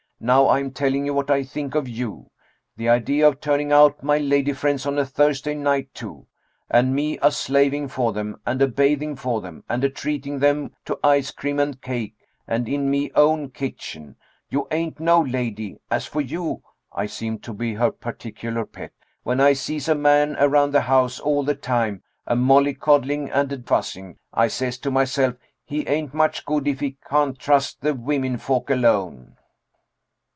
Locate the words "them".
8.13-8.39, 9.41-9.63, 10.37-10.75